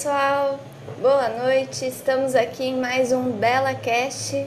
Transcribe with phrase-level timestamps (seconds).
[0.00, 0.58] pessoal,
[1.02, 1.84] boa noite.
[1.84, 4.46] Estamos aqui em mais um Bela Cast.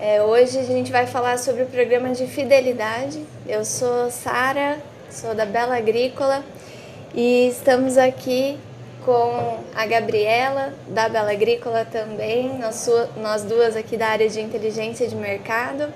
[0.00, 3.22] É, hoje a gente vai falar sobre o programa de fidelidade.
[3.46, 4.78] Eu sou Sara,
[5.10, 6.42] sou da Bela Agrícola
[7.14, 8.58] e estamos aqui
[9.04, 15.06] com a Gabriela da Bela Agrícola também, nós, nós duas aqui da área de inteligência
[15.06, 15.92] de mercado,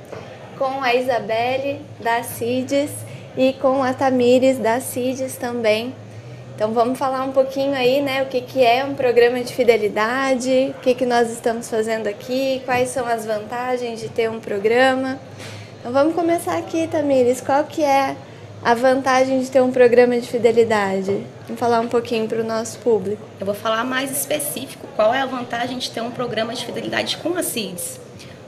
[0.58, 2.90] com a Isabelle da CIDES
[3.38, 5.94] e com a Tamires da CIDES também.
[6.54, 10.74] Então vamos falar um pouquinho aí, né, o que, que é um programa de fidelidade,
[10.78, 15.18] o que, que nós estamos fazendo aqui, quais são as vantagens de ter um programa.
[15.80, 18.14] Então vamos começar aqui, Tamires, qual que é
[18.62, 21.26] a vantagem de ter um programa de fidelidade?
[21.46, 23.22] Vamos falar um pouquinho para o nosso público.
[23.40, 27.16] Eu vou falar mais específico qual é a vantagem de ter um programa de fidelidade
[27.16, 27.98] com a CIDS.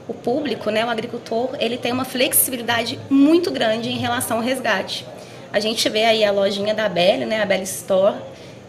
[0.07, 5.07] O público, né, o agricultor, ele tem uma flexibilidade muito grande em relação ao resgate.
[5.55, 8.17] A gente vê aí a lojinha da Belle, né, a Belle Store,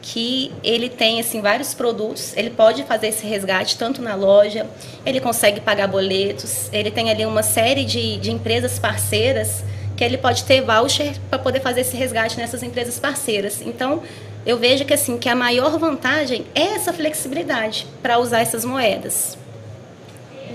[0.03, 4.67] que ele tem assim vários produtos, ele pode fazer esse resgate tanto na loja,
[5.03, 9.63] ele consegue pagar boletos, ele tem ali uma série de, de empresas parceiras
[9.97, 13.63] que ele pode ter voucher para poder fazer esse resgate nessas empresas parceiras.
[13.63, 14.03] Então,
[14.45, 19.35] eu vejo que assim que a maior vantagem é essa flexibilidade para usar essas moedas.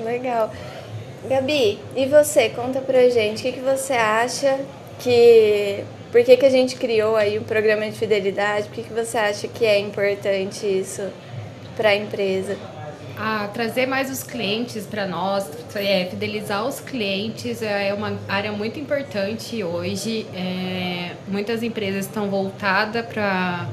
[0.04, 0.52] Legal.
[1.28, 2.50] Gabi, e você?
[2.50, 4.60] Conta pra gente, o que, que você acha
[5.00, 8.66] que por que, que a gente criou aí um programa de fidelidade?
[8.66, 11.08] Por que, que você acha que é importante isso
[11.76, 12.56] para a empresa?
[13.16, 18.80] Ah, trazer mais os clientes para nós, é, fidelizar os clientes é uma área muito
[18.80, 20.26] importante hoje.
[20.34, 23.68] É, muitas empresas estão voltadas para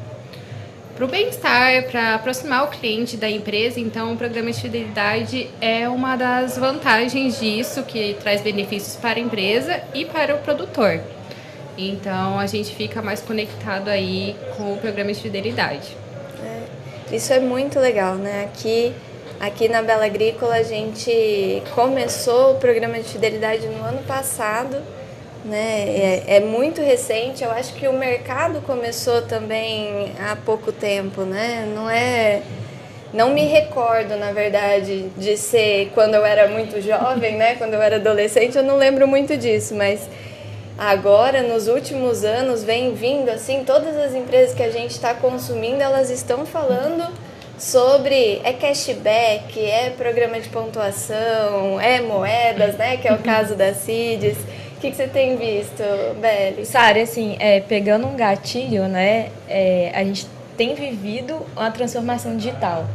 [0.96, 3.80] para o bem-estar, para aproximar o cliente da empresa.
[3.80, 9.22] Então, o programa de fidelidade é uma das vantagens disso, que traz benefícios para a
[9.22, 11.00] empresa e para o produtor.
[11.78, 15.96] Então a gente fica mais conectado aí com o programa de fidelidade.
[16.44, 18.46] É, isso é muito legal, né?
[18.46, 18.94] Aqui,
[19.40, 24.78] aqui na Bela Agrícola a gente começou o programa de fidelidade no ano passado,
[25.46, 26.24] né?
[26.28, 27.44] É, é muito recente.
[27.44, 31.72] Eu acho que o mercado começou também há pouco tempo, né?
[31.76, 32.42] Não é
[33.14, 37.56] não me recordo, na verdade, de ser quando eu era muito jovem, né?
[37.56, 40.10] Quando eu era adolescente, eu não lembro muito disso, mas
[40.78, 45.82] agora nos últimos anos vem vindo assim todas as empresas que a gente está consumindo
[45.82, 47.12] elas estão falando
[47.58, 53.74] sobre é cashback é programa de pontuação é moedas né que é o caso da
[53.74, 54.38] Cides.
[54.76, 55.82] O que, que você tem visto
[56.22, 56.64] Beli?
[56.64, 62.86] Sara assim é, pegando um gatilho né é, a gente tem vivido uma transformação digital.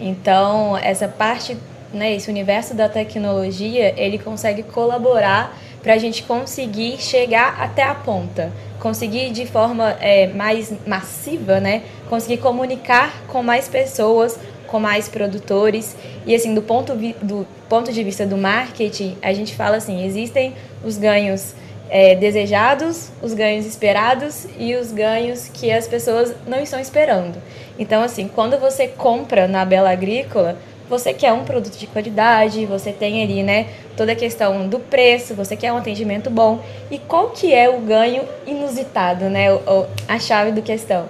[0.00, 1.56] Então essa parte
[1.92, 7.94] né esse universo da tecnologia ele consegue colaborar para a gente conseguir chegar até a
[7.94, 15.08] ponta, conseguir de forma é, mais massiva, né, conseguir comunicar com mais pessoas, com mais
[15.08, 15.96] produtores.
[16.26, 20.54] E assim do ponto do ponto de vista do marketing a gente fala assim existem
[20.84, 21.54] os ganhos
[21.90, 27.36] é, desejados, os ganhos esperados e os ganhos que as pessoas não estão esperando.
[27.78, 30.56] Então, assim, quando você compra na Bela Agrícola,
[30.90, 35.36] você quer um produto de qualidade, você tem ali, né, toda a questão do preço,
[35.36, 36.58] você quer um atendimento bom.
[36.90, 41.08] E qual que é o ganho inusitado, né, o, a chave do questão?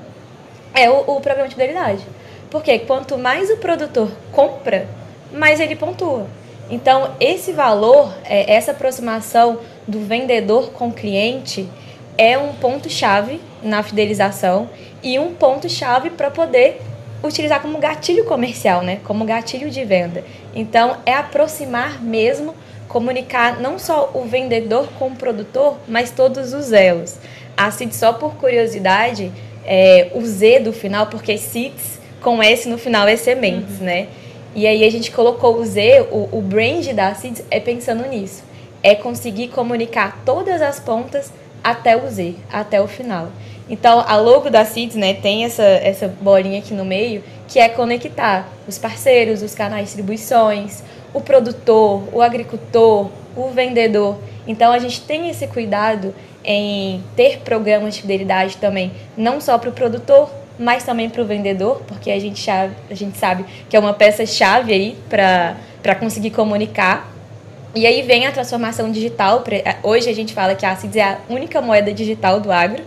[0.74, 2.06] É o, o programa de fidelidade.
[2.50, 4.86] Porque quanto mais o produtor compra,
[5.32, 6.26] mais ele pontua.
[6.68, 11.66] Então, esse valor, é, essa aproximação do vendedor com o cliente
[12.18, 14.68] é um ponto-chave na fidelização
[15.02, 16.82] e um ponto-chave para poder
[17.22, 19.00] utilizar como gatilho comercial, né?
[19.04, 20.25] Como gatilho de venda.
[20.54, 22.54] Então, é aproximar mesmo,
[22.88, 27.16] comunicar não só o vendedor com o produtor, mas todos os elos.
[27.56, 29.30] Assim, só por curiosidade,
[29.64, 33.86] é, o Z do final, porque seeds com S no final é sementes, uhum.
[33.86, 34.09] né?
[34.54, 38.42] E aí a gente colocou o Z, o, o brand da Seeds é pensando nisso.
[38.83, 43.28] É conseguir comunicar todas as pontas até o Z, até o final.
[43.70, 47.68] Então, a logo da CIDS né, tem essa, essa bolinha aqui no meio, que é
[47.68, 50.82] conectar os parceiros, os canais de distribuições,
[51.14, 54.18] o produtor, o agricultor, o vendedor.
[54.44, 56.12] Então, a gente tem esse cuidado
[56.44, 60.28] em ter programas de fidelidade também, não só para o produtor,
[60.58, 64.72] mas também para o vendedor, porque a gente, a gente sabe que é uma peça-chave
[64.72, 67.10] aí para conseguir comunicar.
[67.74, 69.44] E aí vem a transformação digital.
[69.82, 72.82] Hoje a gente fala que a CIDS é a única moeda digital do agro.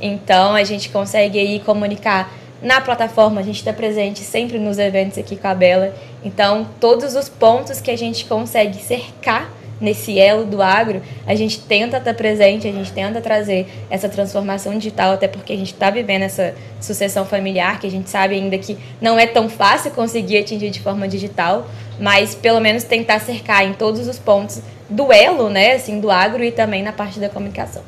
[0.00, 2.32] Então a gente consegue aí comunicar
[2.64, 5.94] na plataforma, a gente está presente sempre nos eventos aqui com a Bela.
[6.24, 11.60] Então, todos os pontos que a gente consegue cercar nesse elo do agro, a gente
[11.60, 15.90] tenta estar presente, a gente tenta trazer essa transformação digital, até porque a gente está
[15.90, 20.38] vivendo essa sucessão familiar, que a gente sabe ainda que não é tão fácil conseguir
[20.38, 21.68] atingir de forma digital,
[22.00, 26.42] mas pelo menos tentar cercar em todos os pontos do elo, né, assim, do agro
[26.42, 27.82] e também na parte da comunicação.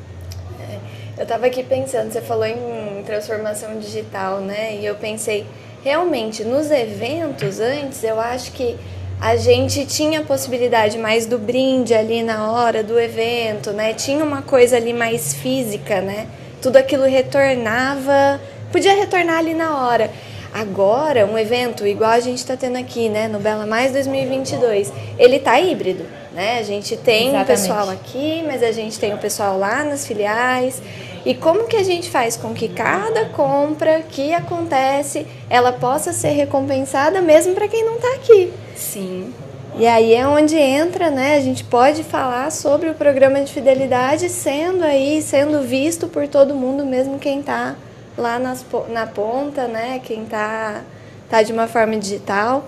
[1.17, 5.47] Eu estava aqui pensando, você falou em transformação digital, né, e eu pensei,
[5.83, 8.77] realmente, nos eventos antes, eu acho que
[9.19, 13.95] a gente tinha a possibilidade mais do brinde ali na hora do evento, né?
[13.95, 16.27] Tinha uma coisa ali mais física, né?
[16.61, 18.39] Tudo aquilo retornava,
[18.71, 20.11] podia retornar ali na hora.
[20.53, 25.39] Agora, um evento igual a gente está tendo aqui, né, no Bela Mais 2022, ele
[25.39, 26.59] tá híbrido, né?
[26.59, 30.79] A gente tem o pessoal aqui, mas a gente tem o pessoal lá nas filiais.
[31.27, 36.29] E como que a gente faz com que cada compra que acontece, ela possa ser
[36.29, 38.53] recompensada mesmo para quem não está aqui?
[38.77, 39.33] Sim.
[39.77, 41.35] E aí é onde entra, né?
[41.35, 46.55] A gente pode falar sobre o programa de fidelidade sendo aí, sendo visto por todo
[46.55, 47.75] mundo, mesmo quem está
[48.17, 49.99] lá nas, na ponta, né?
[50.01, 50.81] Quem está
[51.29, 52.63] tá de uma forma digital.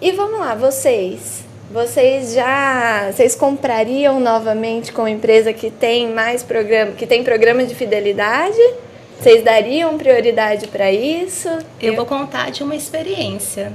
[0.00, 1.44] E vamos lá, vocês.
[1.70, 7.74] Vocês já, vocês comprariam novamente com empresa que tem mais programa, que tem programa de
[7.74, 8.56] fidelidade?
[9.18, 11.48] Vocês dariam prioridade para isso?
[11.82, 13.72] Eu vou contar de uma experiência.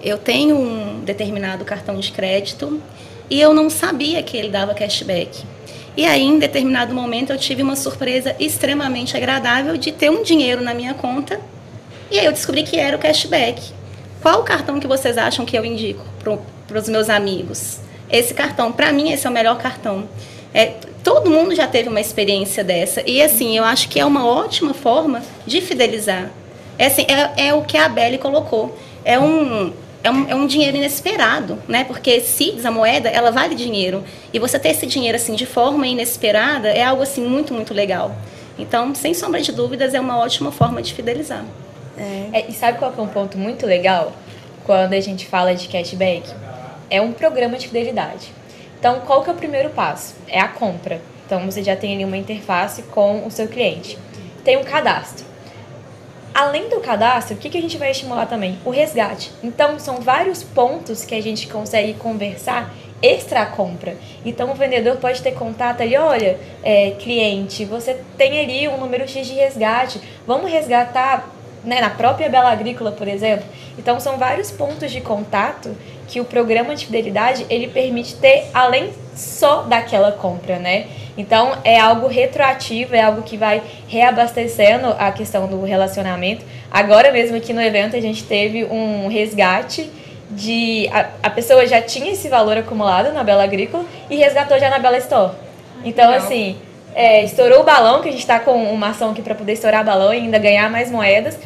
[0.00, 2.80] Eu tenho um determinado cartão de crédito
[3.28, 5.42] e eu não sabia que ele dava cashback.
[5.96, 10.62] E aí, em determinado momento, eu tive uma surpresa extremamente agradável de ter um dinheiro
[10.62, 11.40] na minha conta.
[12.08, 13.72] E aí eu descobri que era o cashback.
[14.22, 16.04] Qual cartão que vocês acham que eu indico
[16.70, 17.80] para os meus amigos?
[18.10, 20.08] Esse cartão, para mim, esse é o melhor cartão.
[20.54, 23.02] É, todo mundo já teve uma experiência dessa.
[23.06, 26.30] E assim, eu acho que é uma ótima forma de fidelizar.
[26.78, 28.76] É, assim, é, é o que a Belle colocou.
[29.04, 29.72] É um,
[30.02, 31.84] é um, é um dinheiro inesperado, né?
[31.84, 34.04] Porque CIDS, a moeda, ela vale dinheiro.
[34.32, 38.14] E você ter esse dinheiro assim de forma inesperada é algo assim muito, muito legal.
[38.58, 41.44] Então, sem sombra de dúvidas, é uma ótima forma de fidelizar.
[41.96, 42.40] É.
[42.40, 44.12] É, e sabe qual é um ponto muito legal
[44.64, 46.30] quando a gente fala de cashback?
[46.90, 48.32] É um programa de fidelidade.
[48.78, 50.14] Então, qual que é o primeiro passo?
[50.26, 51.00] É a compra.
[51.24, 53.96] Então, você já tem ali uma interface com o seu cliente.
[54.42, 55.30] Tem um cadastro
[56.34, 58.58] além do cadastro, o que, que a gente vai estimular também?
[58.64, 59.30] O resgate.
[59.42, 62.72] Então, são vários pontos que a gente consegue conversar
[63.02, 63.96] extra compra.
[64.24, 69.08] Então, o vendedor pode ter contato ali, olha, é, cliente, você tem ali um número
[69.08, 71.28] X de resgate, vamos resgatar
[71.64, 73.44] né, na própria Bela Agrícola, por exemplo.
[73.78, 75.76] Então, são vários pontos de contato
[76.08, 80.86] que o programa de fidelidade ele permite ter além só daquela compra, né?
[81.16, 86.44] Então é algo retroativo, é algo que vai reabastecendo a questão do relacionamento.
[86.70, 89.90] Agora mesmo aqui no evento a gente teve um resgate
[90.30, 94.70] de a, a pessoa já tinha esse valor acumulado na Bela Agrícola e resgatou já
[94.70, 95.34] na Bela Store.
[95.84, 96.24] Então Legal.
[96.24, 96.56] assim,
[96.94, 99.84] é, estourou o balão, que a gente está com uma ação aqui para poder estourar
[99.84, 101.38] balão e ainda ganhar mais moedas.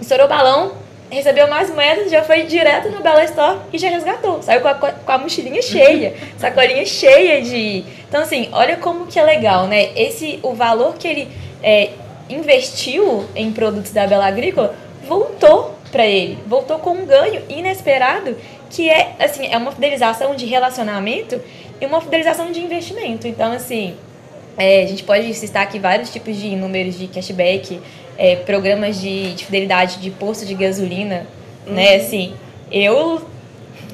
[0.00, 0.72] Estourou o balão,
[1.10, 4.42] recebeu mais moedas, já foi direto no Bela Store e já resgatou.
[4.42, 7.84] Saiu com a, com a mochilinha cheia, sacolinha cheia de.
[8.08, 9.90] Então, assim, olha como que é legal, né?
[9.96, 11.28] Esse, o valor que ele
[11.62, 11.90] é,
[12.28, 14.74] investiu em produtos da Bela Agrícola
[15.06, 18.36] voltou para ele, voltou com um ganho inesperado,
[18.70, 21.40] que é, assim, é uma fidelização de relacionamento
[21.80, 23.26] e uma fidelização de investimento.
[23.26, 23.96] Então, assim,
[24.58, 27.80] é, a gente pode citar aqui vários tipos de números de cashback,
[28.18, 31.26] é, programas de, de, fidelidade de posto de gasolina, né?
[31.66, 31.74] uhum.
[31.74, 31.94] né?
[31.94, 32.34] Assim,
[32.70, 33.22] eu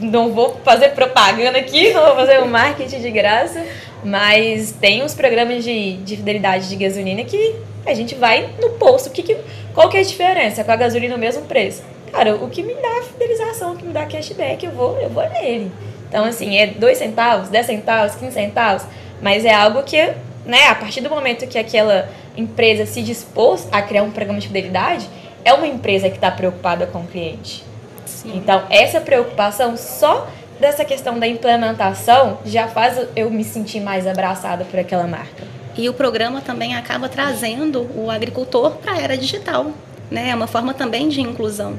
[0.00, 3.64] não vou fazer propaganda aqui, não vou fazer um marketing de graça,
[4.02, 7.56] mas tem os programas de, de fidelidade de gasolina que
[7.86, 9.10] a gente vai no posto.
[9.10, 9.36] Que que,
[9.74, 11.82] qual que é a diferença com a gasolina no mesmo preço?
[12.10, 15.28] Cara, o que me dá fidelização, o que me dá cashback, eu vou, eu vou
[15.30, 15.70] nele.
[16.08, 18.86] Então, assim, é 2 centavos, 10 centavos, 15 centavos,
[19.20, 20.12] mas é algo que,
[20.44, 24.48] né, a partir do momento que aquela empresa se dispôs a criar um programa de
[24.48, 25.08] fidelidade,
[25.44, 27.64] é uma empresa que está preocupada com o cliente.
[28.06, 28.32] Sim.
[28.36, 34.64] Então, essa preocupação só dessa questão da implementação já faz eu me sentir mais abraçada
[34.64, 35.44] por aquela marca.
[35.76, 39.72] E o programa também acaba trazendo o agricultor para a era digital,
[40.10, 40.30] né?
[40.30, 41.78] É uma forma também de inclusão.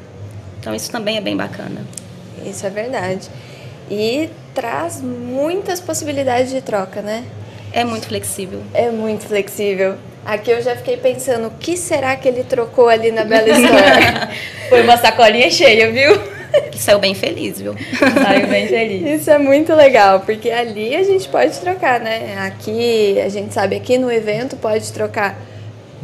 [0.59, 1.81] Então isso também é bem bacana.
[2.45, 3.29] Isso é verdade.
[3.89, 7.23] E traz muitas possibilidades de troca, né?
[7.75, 8.61] É muito flexível.
[8.73, 9.95] É muito flexível.
[10.25, 14.29] Aqui eu já fiquei pensando, o que será que ele trocou ali na Bela História?
[14.69, 16.17] Foi uma sacolinha cheia, viu?
[16.77, 17.75] Saiu bem feliz, viu?
[18.23, 19.19] Saiu bem feliz.
[19.21, 22.37] Isso é muito legal, porque ali a gente pode trocar, né?
[22.47, 25.37] Aqui, a gente sabe, aqui no evento pode trocar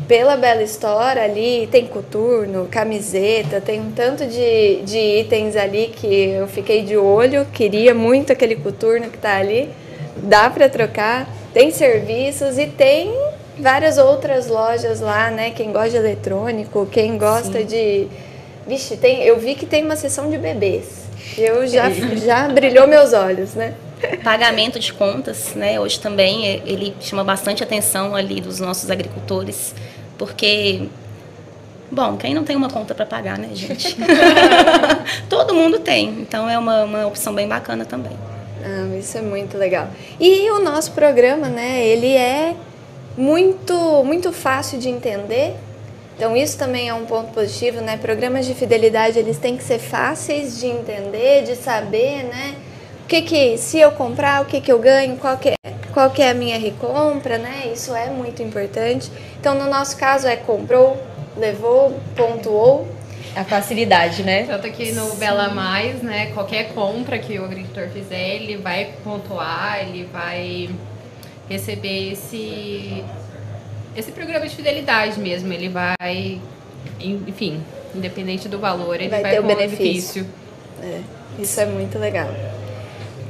[0.09, 6.31] pela Bela História ali, tem coturno, camiseta, tem um tanto de, de itens ali que
[6.31, 9.69] eu fiquei de olho, queria muito aquele coturno que tá ali.
[10.21, 13.13] Dá para trocar, tem serviços e tem
[13.57, 15.51] várias outras lojas lá, né?
[15.51, 17.65] Quem gosta de eletrônico, quem gosta Sim.
[17.65, 18.07] de.
[18.67, 21.03] Vixe, tem, eu vi que tem uma seção de bebês.
[21.37, 21.89] Eu já,
[22.23, 23.73] já brilhou meus olhos, né?
[24.23, 25.79] Pagamento de contas, né?
[25.79, 29.75] Hoje também é, ele chama bastante atenção ali dos nossos agricultores,
[30.17, 30.87] porque
[31.91, 33.97] Bom, quem não tem uma conta para pagar, né, gente?
[35.27, 38.13] Todo mundo tem, então é uma, uma opção bem bacana também.
[38.63, 39.87] Ah, isso é muito legal.
[40.19, 42.55] E o nosso programa, né, ele é
[43.17, 45.55] muito, muito fácil de entender.
[46.15, 47.97] Então isso também é um ponto positivo, né?
[47.97, 52.55] Programas de fidelidade, eles têm que ser fáceis de entender, de saber, né?
[53.03, 55.55] O que que, se eu comprar, o que que eu ganho, qual que é,
[55.93, 57.71] qual que é a minha recompra, né?
[57.73, 59.11] Isso é muito importante.
[59.39, 60.95] Então no nosso caso é comprou,
[61.35, 62.87] levou, pontuou,
[63.35, 64.43] a facilidade, né?
[64.43, 65.17] Tanto que no Sim.
[65.17, 70.69] Bela Mais, né, qualquer compra que o agricultor fizer, ele vai pontuar, ele vai
[71.49, 73.03] receber esse
[73.95, 76.39] esse programa de fidelidade mesmo, ele vai
[76.99, 77.61] enfim,
[77.93, 80.25] independente do valor, ele vai, vai ter o benefício.
[80.79, 81.05] benefício.
[81.37, 82.29] É, isso é muito legal.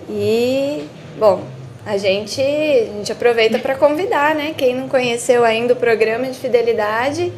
[0.10, 0.86] E
[1.18, 1.44] bom,
[1.86, 4.54] a gente, a gente aproveita para convidar, né?
[4.56, 7.32] Quem não conheceu ainda o programa de fidelidade,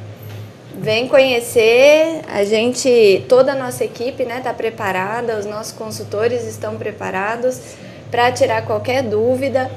[0.83, 6.45] Vem conhecer, a gente, toda a nossa equipe está né, tá preparada, os nossos consultores
[6.45, 7.57] estão preparados
[8.11, 9.71] para tirar qualquer dúvida.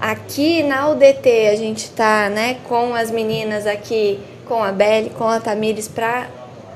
[0.00, 5.28] Aqui na UDT a gente está né, com as meninas aqui, com a Belle, com
[5.28, 6.26] a Tamires, para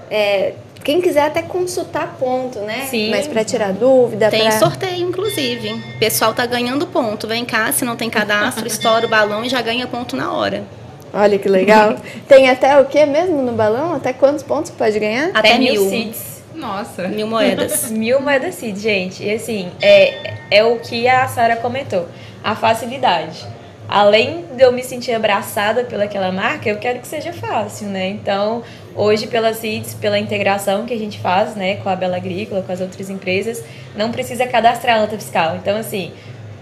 [0.09, 0.53] é,
[0.85, 2.87] quem quiser até consultar ponto, né?
[2.89, 3.11] Sim.
[3.11, 4.31] Mas para tirar dúvida.
[4.31, 4.61] Tem pra...
[4.61, 5.73] sorteio, inclusive.
[5.73, 7.27] O pessoal tá ganhando ponto.
[7.27, 10.63] Vem cá, se não tem cadastro, estoura o balão e já ganha ponto na hora.
[11.13, 11.97] Olha que legal.
[12.27, 13.95] Tem até o que mesmo no balão?
[13.95, 15.31] Até quantos pontos pode ganhar?
[15.35, 15.89] Até, até mil.
[15.89, 16.43] seeds.
[16.55, 17.09] Nossa.
[17.09, 17.91] Mil moedas.
[17.93, 19.23] mil moedas seeds, gente.
[19.23, 22.07] E assim, é, é o que a Sara comentou.
[22.43, 23.47] A facilidade.
[23.89, 28.09] Além de eu me sentir abraçada pelaquela marca, eu quero que seja fácil, né?
[28.09, 28.63] Então,
[28.95, 32.73] hoje pela CITES, pela integração que a gente faz, né, com a Bela Agrícola, com
[32.73, 33.63] as outras empresas,
[33.95, 35.57] não precisa cadastrar nota fiscal.
[35.57, 36.13] Então, assim,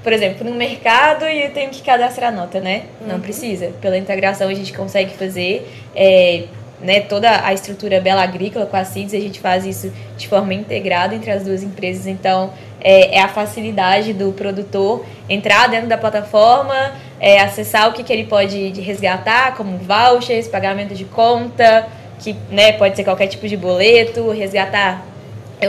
[0.03, 2.85] por exemplo, no mercado e eu tenho que cadastrar nota, né?
[3.01, 3.09] Uhum.
[3.09, 3.73] Não precisa.
[3.81, 6.45] Pela integração a gente consegue fazer é,
[6.81, 10.55] né, toda a estrutura Bela Agrícola com a CIDS, a gente faz isso de forma
[10.55, 12.07] integrada entre as duas empresas.
[12.07, 18.03] Então, é, é a facilidade do produtor entrar dentro da plataforma, é, acessar o que,
[18.03, 21.87] que ele pode resgatar, como vouchers, pagamento de conta,
[22.19, 25.05] que né, pode ser qualquer tipo de boleto, resgatar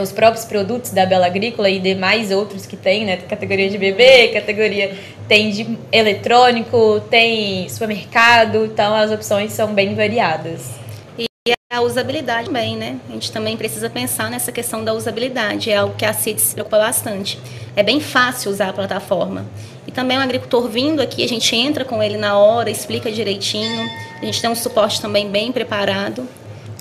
[0.00, 3.16] os próprios produtos da Bela Agrícola e demais outros que tem, né?
[3.16, 4.96] Categoria de bebê, categoria
[5.28, 10.70] tem de eletrônico, tem supermercado, então as opções são bem variadas.
[11.18, 12.98] E a usabilidade também, né?
[13.08, 16.54] A gente também precisa pensar nessa questão da usabilidade, é algo que a CIT se
[16.54, 17.38] preocupa bastante.
[17.74, 19.46] É bem fácil usar a plataforma.
[19.86, 23.90] E também o agricultor vindo aqui, a gente entra com ele na hora, explica direitinho,
[24.20, 26.28] a gente tem um suporte também bem preparado.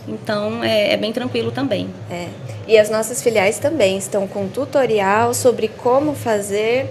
[0.08, 1.89] Então é, é, bem tranquilo também.
[2.10, 2.27] É.
[2.67, 6.89] E as nossas filiais também estão com tutorial sobre como fazer.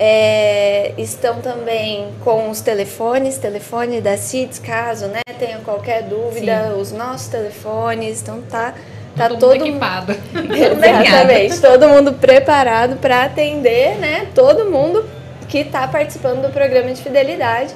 [0.00, 6.80] É, estão também com os telefones, telefone da CITES, caso né, tenha qualquer dúvida, Sim.
[6.80, 8.74] os nossos telefones, então tá,
[9.16, 10.12] tá todo, todo equipado.
[10.54, 15.04] Exatamente, todo mundo preparado para atender né, todo mundo
[15.48, 17.74] que está participando do programa de fidelidade.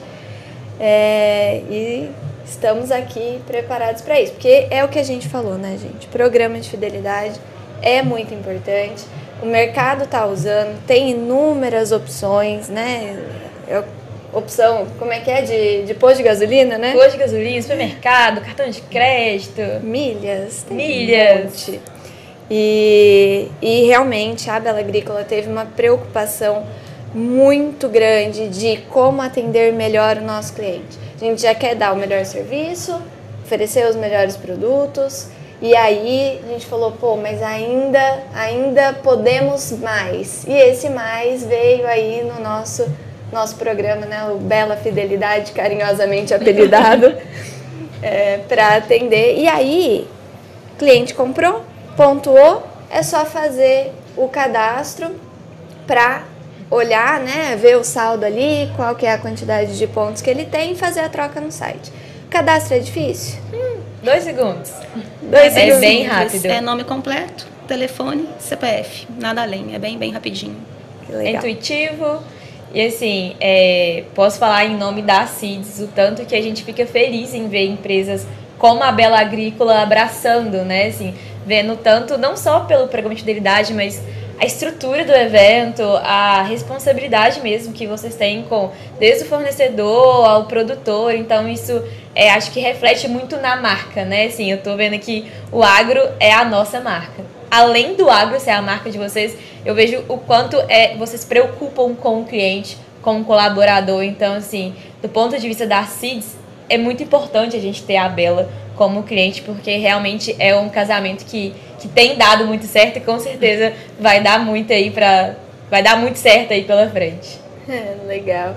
[0.78, 2.10] É, e
[2.44, 6.06] estamos aqui preparados para isso, porque é o que a gente falou, né, gente?
[6.08, 7.40] Programa de fidelidade
[7.80, 9.04] é muito importante.
[9.42, 13.20] O mercado está usando, tem inúmeras opções, né?
[13.68, 13.82] É
[14.32, 15.42] opção, como é que é?
[15.42, 16.92] De, de posto de gasolina, né?
[16.92, 19.60] Posto de gasolina, supermercado, cartão de crédito.
[19.82, 20.64] Milhas.
[20.70, 21.68] Milhas.
[21.68, 21.78] Um
[22.50, 26.66] e, e realmente a Bela Agrícola teve uma preocupação
[27.14, 30.98] muito grande de como atender melhor o nosso cliente.
[31.22, 33.00] A gente já quer dar o melhor serviço,
[33.44, 35.28] oferecer os melhores produtos.
[35.60, 40.44] E aí a gente falou, pô, mas ainda, ainda podemos mais.
[40.48, 42.90] E esse mais veio aí no nosso
[43.30, 47.14] nosso programa, né, o Bela Fidelidade, carinhosamente apelidado,
[48.02, 49.38] é, para atender.
[49.38, 50.08] E aí,
[50.76, 51.62] cliente comprou,
[51.96, 55.12] pontuou, é só fazer o cadastro
[55.86, 56.24] para
[56.72, 60.46] olhar, né, ver o saldo ali, qual que é a quantidade de pontos que ele
[60.46, 61.92] tem e fazer a troca no site.
[62.26, 63.38] O cadastro é difícil?
[63.52, 64.72] Hum, dois segundos.
[65.20, 65.80] Dois é segundos.
[65.80, 66.46] bem rápido.
[66.46, 69.74] É nome completo, telefone, CPF, nada além.
[69.74, 70.56] É bem, bem rapidinho.
[71.10, 72.22] É intuitivo.
[72.74, 76.86] E assim, é, posso falar em nome da CIDS o tanto que a gente fica
[76.86, 78.26] feliz em ver empresas
[78.58, 80.86] como a Bela Agrícola abraçando, né?
[80.86, 81.14] Assim,
[81.44, 84.00] vendo tanto, não só pelo programa de fidelidade, mas
[84.38, 90.44] a estrutura do evento, a responsabilidade mesmo que vocês têm com desde o fornecedor ao
[90.46, 91.14] produtor.
[91.14, 91.82] Então isso
[92.14, 94.26] é, acho que reflete muito na marca, né?
[94.26, 97.24] Assim, eu tô vendo que o agro é a nossa marca.
[97.50, 101.94] Além do agro ser a marca de vocês, eu vejo o quanto é vocês preocupam
[101.94, 104.02] com o cliente, com o colaborador.
[104.02, 106.36] Então, assim, do ponto de vista da CIDS,
[106.68, 111.24] é muito importante a gente ter a Bela como cliente, porque realmente é um casamento
[111.26, 115.34] que, que tem dado muito certo e com certeza vai dar muito aí para
[115.68, 117.40] vai dar muito certo aí pela frente.
[117.68, 118.54] É, legal.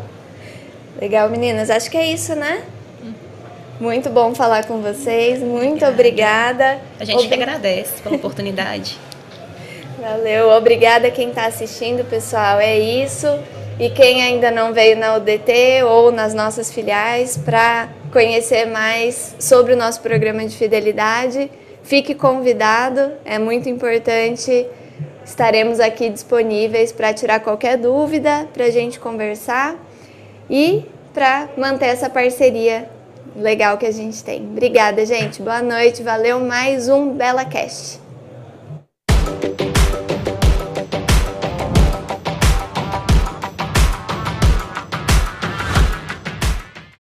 [1.01, 1.69] Legal, meninas.
[1.71, 2.61] Acho que é isso, né?
[3.79, 5.39] Muito bom falar com vocês.
[5.39, 6.79] Muito obrigada.
[6.99, 7.27] A gente Ob...
[7.27, 8.97] que agradece pela oportunidade.
[9.99, 10.49] Valeu.
[10.51, 12.59] Obrigada quem está assistindo, pessoal.
[12.59, 13.27] É isso.
[13.79, 19.73] E quem ainda não veio na UDT ou nas nossas filiais para conhecer mais sobre
[19.73, 21.49] o nosso programa de fidelidade,
[21.85, 23.13] fique convidado.
[23.23, 24.67] É muito importante.
[25.23, 29.75] Estaremos aqui disponíveis para tirar qualquer dúvida, para a gente conversar
[30.49, 32.89] e para manter essa parceria
[33.35, 34.43] legal que a gente tem.
[34.43, 35.41] Obrigada, gente.
[35.41, 36.03] Boa noite.
[36.03, 38.04] Valeu mais um Bela Cast.